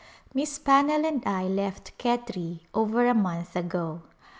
Miss 0.33 0.57
Pannell 0.57 1.05
and 1.05 1.21
I 1.27 1.43
left 1.43 1.95
Khetri 1.99 2.61
over 2.73 3.05
a 3.05 3.13
month 3.13 3.55
ago. 3.55 4.01